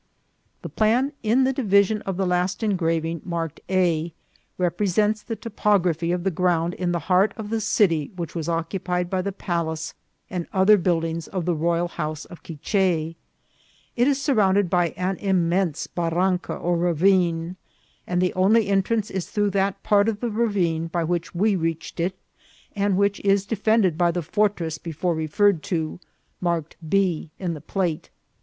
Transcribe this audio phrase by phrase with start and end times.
[0.63, 4.11] The plan in the division of the last engraving marked A,
[4.57, 9.11] represents the topography of the ground in the heart of the city which was occupied
[9.11, 9.93] by the palace
[10.27, 12.73] and other buildings of the royal house of Quiche.
[12.73, 13.15] It
[14.07, 17.55] is surround ed by an immense barranca or ravine,
[18.07, 21.55] and the only en trance is through that part of the ravine by which we
[21.55, 22.15] reached it,
[22.75, 25.69] and which is defended by the fortress before PALACE OF THE QUICHE KINGS.
[25.69, 28.09] 183 referred to, marked B in the plate.